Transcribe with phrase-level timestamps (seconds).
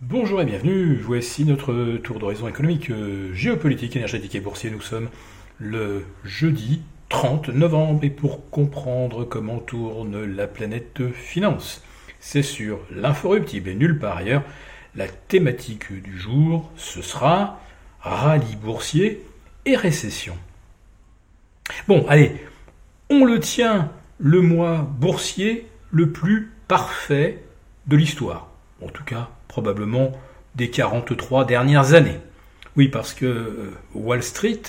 [0.00, 4.68] Bonjour et bienvenue, voici notre tour d'horizon économique, euh, géopolitique, énergétique et boursier.
[4.70, 5.08] Nous sommes
[5.60, 11.80] le jeudi 30 novembre et pour comprendre comment tourne la planète finance,
[12.18, 14.42] c'est sur l'inforruptible et nulle part ailleurs.
[14.96, 17.60] La thématique du jour, ce sera
[18.00, 19.24] rallye boursier
[19.64, 20.36] et récession.
[21.86, 22.32] Bon, allez,
[23.10, 27.44] on le tient le mois boursier le plus parfait
[27.86, 28.48] de l'histoire.
[28.82, 30.10] En tout cas, probablement
[30.56, 32.18] des 43 dernières années.
[32.76, 34.62] Oui, parce que euh, Wall Street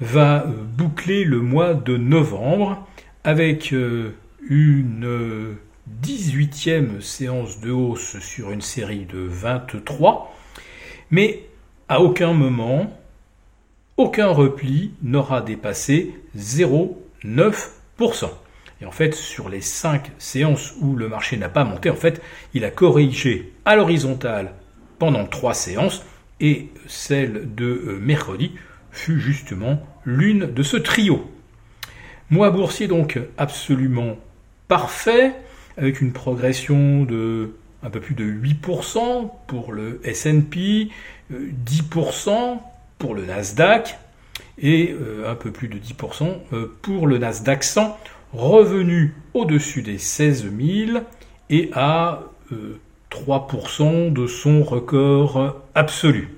[0.00, 2.88] va euh, boucler le mois de novembre
[3.22, 4.14] avec euh,
[4.48, 5.56] une
[6.02, 10.34] 18e séance de hausse sur une série de 23,
[11.10, 11.44] mais
[11.90, 12.98] à aucun moment,
[13.98, 18.30] aucun repli n'aura dépassé 0,9%.
[18.84, 22.20] Et en fait, sur les cinq séances où le marché n'a pas monté, en fait,
[22.52, 24.52] il a corrigé à l'horizontale
[24.98, 26.04] pendant trois séances,
[26.40, 28.52] et celle de euh, mercredi
[28.90, 31.30] fut justement l'une de ce trio.
[32.28, 34.18] Mois boursier donc absolument
[34.68, 35.32] parfait,
[35.78, 40.90] avec une progression de un peu plus de 8% pour le S&P,
[41.32, 42.54] 10% euh,
[42.98, 43.98] pour le Nasdaq
[44.58, 47.96] et euh, un peu plus de 10% pour le Nasdaq 100
[48.34, 50.98] revenu au-dessus des 16 000
[51.50, 52.22] et à
[53.10, 56.30] 3% euh, de son record absolu.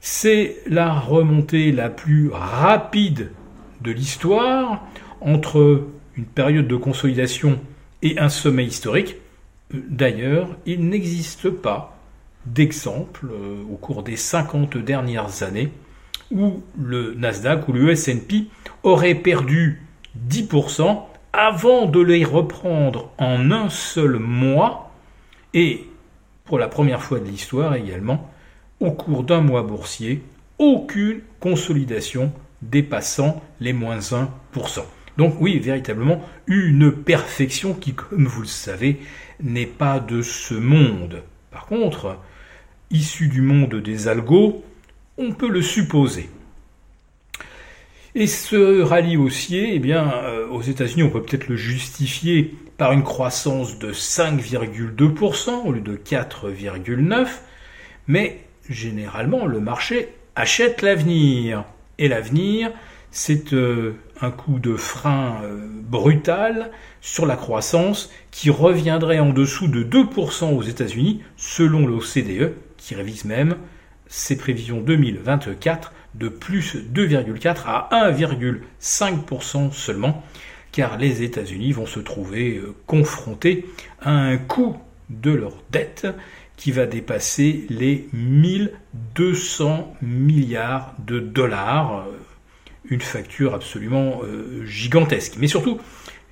[0.00, 3.32] C'est la remontée la plus rapide
[3.80, 4.86] de l'histoire
[5.20, 5.84] entre
[6.16, 7.58] une période de consolidation
[8.02, 9.16] et un sommet historique.
[9.72, 11.98] D'ailleurs, il n'existe pas
[12.46, 15.70] d'exemple euh, au cours des 50 dernières années
[16.30, 18.46] où le Nasdaq ou le S&P
[18.82, 19.82] aurait perdu
[20.28, 21.02] 10%
[21.38, 24.90] avant de les reprendre en un seul mois
[25.54, 25.84] et
[26.44, 28.28] pour la première fois de l'histoire également,
[28.80, 30.24] au cours d'un mois boursier,
[30.58, 34.26] aucune consolidation dépassant les moins 1%.
[35.16, 38.98] Donc oui, véritablement, une perfection qui, comme vous le savez,
[39.40, 41.22] n'est pas de ce monde.
[41.52, 42.18] Par contre,
[42.90, 44.64] issue du monde des algos,
[45.16, 46.30] on peut le supposer.
[48.20, 52.90] Et ce rallye haussier, eh bien, euh, aux États-Unis, on peut peut-être le justifier par
[52.90, 57.28] une croissance de 5,2% au lieu de 4,9%,
[58.08, 61.64] mais généralement, le marché achète l'avenir.
[61.98, 62.72] Et l'avenir,
[63.12, 69.68] c'est euh, un coup de frein euh, brutal sur la croissance qui reviendrait en dessous
[69.68, 73.54] de 2% aux États-Unis, selon l'OCDE, qui révise même
[74.08, 80.24] ses prévisions 2024 de plus 2,4 à 1,5% seulement,
[80.72, 83.66] car les États-Unis vont se trouver euh, confrontés
[84.00, 84.76] à un coût
[85.10, 86.06] de leur dette
[86.56, 92.12] qui va dépasser les 1200 milliards de dollars, euh,
[92.90, 95.34] une facture absolument euh, gigantesque.
[95.38, 95.78] Mais surtout,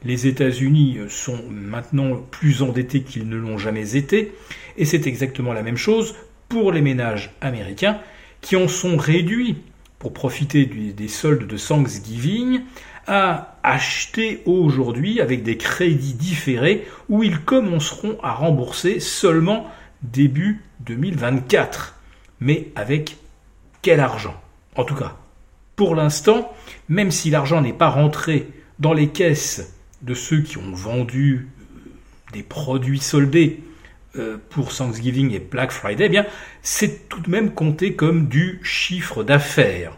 [0.05, 4.33] les États-Unis sont maintenant plus endettés qu'ils ne l'ont jamais été,
[4.77, 6.15] et c'est exactement la même chose
[6.49, 7.99] pour les ménages américains
[8.41, 9.57] qui en sont réduits
[9.99, 12.61] pour profiter des soldes de Thanksgiving
[13.07, 19.71] à acheter aujourd'hui avec des crédits différés où ils commenceront à rembourser seulement
[20.03, 21.95] début 2024.
[22.41, 23.17] Mais avec
[23.83, 24.35] quel argent?
[24.77, 25.17] En tout cas,
[25.77, 26.53] pour l'instant,
[26.89, 31.91] même si l'argent n'est pas rentré dans les caisses de ceux qui ont vendu euh,
[32.33, 33.63] des produits soldés
[34.51, 36.27] pour Thanksgiving et Black Friday, eh bien,
[36.63, 39.97] c'est tout de même compté comme du chiffre d'affaires.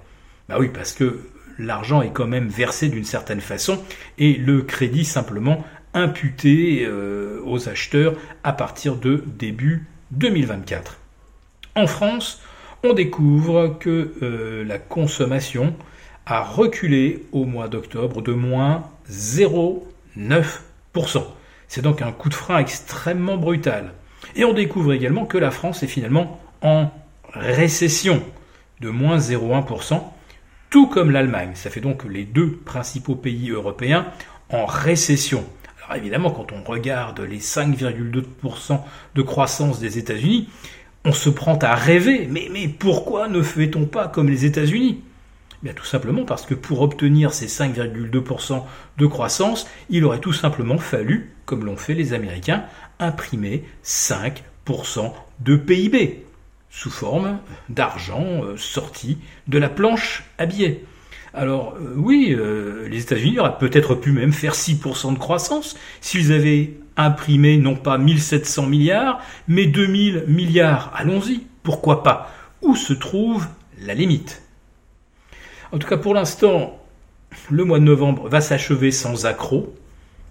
[0.48, 1.20] Bah oui, parce que
[1.58, 3.82] l'argent est quand même versé d'une certaine façon
[4.18, 5.64] et le crédit simplement
[5.94, 8.14] imputé euh, aux acheteurs
[8.44, 10.98] à partir de début 2024.
[11.74, 12.40] En France,
[12.82, 15.74] on découvre que euh, la consommation
[16.26, 21.24] a reculé au mois d'octobre de moins 0,9%.
[21.68, 23.92] C'est donc un coup de frein extrêmement brutal.
[24.36, 26.90] Et on découvre également que la France est finalement en
[27.32, 28.22] récession
[28.80, 30.00] de moins 0,1%,
[30.70, 31.52] tout comme l'Allemagne.
[31.54, 34.06] Ça fait donc les deux principaux pays européens
[34.50, 35.44] en récession.
[35.84, 38.80] Alors évidemment, quand on regarde les 5,2%
[39.14, 40.48] de croissance des États-Unis,
[41.04, 42.28] on se prend à rêver.
[42.30, 45.02] Mais, mais pourquoi ne fait-on pas comme les États-Unis?
[45.62, 48.62] Bien tout simplement parce que pour obtenir ces 5,2%
[48.96, 52.64] de croissance, il aurait tout simplement fallu, comme l'ont fait les Américains,
[53.00, 56.24] imprimer 5% de PIB
[56.70, 57.38] sous forme
[57.68, 59.18] d'argent euh, sorti
[59.48, 60.84] de la planche à billets.
[61.34, 66.32] Alors euh, oui, euh, les États-Unis auraient peut-être pu même faire 6% de croissance s'ils
[66.32, 70.92] avaient imprimé non pas 1700 milliards, mais 2000 milliards.
[70.94, 72.30] Allons-y, pourquoi pas?
[72.62, 73.46] Où se trouve
[73.80, 74.42] la limite?
[75.72, 76.78] En tout cas, pour l'instant,
[77.50, 79.72] le mois de novembre va s'achever sans accroc.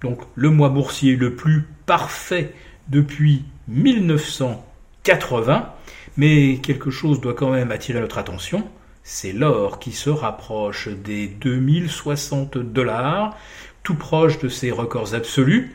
[0.02, 2.54] Donc le mois boursier le plus parfait
[2.88, 5.74] depuis 1980.
[6.18, 8.64] Mais quelque chose doit quand même attirer notre attention
[9.10, 13.38] c'est l'or qui se rapproche des 2060 dollars,
[13.82, 15.74] tout proche de ses records absolus.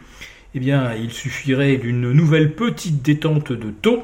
[0.55, 4.03] Eh bien, il suffirait d'une nouvelle petite détente de taux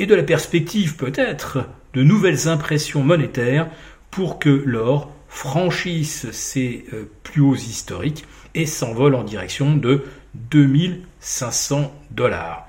[0.00, 1.58] et de la perspective peut-être
[1.94, 3.68] de nouvelles impressions monétaires
[4.16, 8.24] pour que l'or franchisse ses euh, plus hauts historiques
[8.54, 10.04] et s'envole en direction de
[10.34, 12.66] 2500 dollars.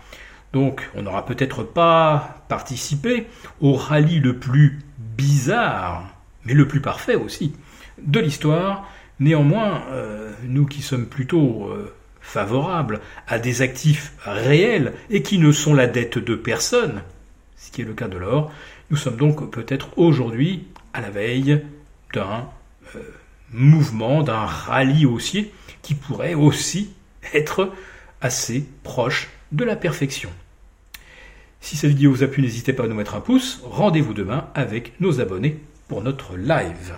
[0.51, 3.27] Donc, on n'aura peut-être pas participé
[3.61, 6.09] au rallye le plus bizarre,
[6.43, 7.53] mais le plus parfait aussi,
[7.97, 8.85] de l'histoire.
[9.21, 15.53] Néanmoins, euh, nous qui sommes plutôt euh, favorables à des actifs réels et qui ne
[15.53, 17.03] sont la dette de personne,
[17.55, 18.51] ce qui est le cas de l'or,
[18.91, 21.63] nous sommes donc peut-être aujourd'hui à la veille
[22.13, 22.49] d'un
[22.95, 22.99] euh,
[23.51, 26.93] mouvement, d'un rallye haussier qui pourrait aussi
[27.33, 27.71] être
[28.21, 30.29] assez proche de la perfection.
[31.59, 33.61] Si cette vidéo vous a plu, n'hésitez pas à nous mettre un pouce.
[33.63, 36.97] Rendez-vous demain avec nos abonnés pour notre live.